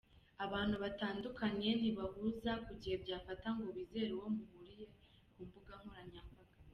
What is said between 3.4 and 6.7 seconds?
ngo wizere uwo muhuriye ku mbuga nkoranyambaga.